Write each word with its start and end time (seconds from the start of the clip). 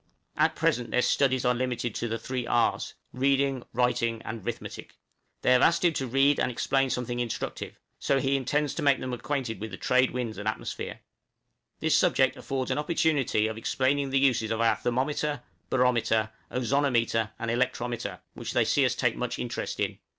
At 0.35 0.55
present 0.55 0.89
their 0.89 1.03
studies 1.03 1.45
are 1.45 1.53
limited 1.53 1.93
to 1.93 2.07
the 2.07 2.17
three 2.17 2.47
R's 2.47 2.95
reading, 3.13 3.61
'riting, 3.71 4.19
and 4.23 4.43
'rithmetic. 4.43 4.93
They 5.43 5.51
have 5.51 5.61
asked 5.61 5.85
him 5.85 5.93
to 5.93 6.07
read 6.07 6.39
and 6.39 6.49
explain 6.49 6.89
something 6.89 7.19
instructive, 7.19 7.77
so 7.99 8.19
he 8.19 8.35
intends 8.35 8.73
to 8.73 8.81
make 8.81 8.99
them 8.99 9.13
acquainted 9.13 9.59
with 9.61 9.69
the 9.69 9.77
trade 9.77 10.09
winds 10.09 10.39
and 10.39 10.47
atmosphere. 10.47 11.01
This 11.81 11.95
subject 11.95 12.35
affords 12.35 12.71
an 12.71 12.79
opportunity 12.79 13.45
of 13.45 13.59
explaining 13.59 14.09
the 14.09 14.17
uses 14.17 14.49
of 14.49 14.59
our 14.59 14.75
thermometer, 14.75 15.43
barometer, 15.69 16.31
ozonometer, 16.49 17.29
and 17.37 17.51
electrometer, 17.51 18.21
which 18.33 18.53
they 18.53 18.65
see 18.65 18.83
us 18.83 18.95
take 18.95 19.15
much 19.15 19.37
interest 19.37 19.79
in. 19.79 19.99